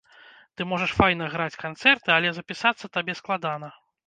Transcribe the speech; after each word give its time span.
Ты 0.55 0.61
можаш 0.71 0.95
файна 1.01 1.27
граць 1.33 1.59
канцэрты, 1.65 2.09
але 2.17 2.33
запісацца 2.39 2.91
табе 2.97 3.13
складана. 3.23 3.73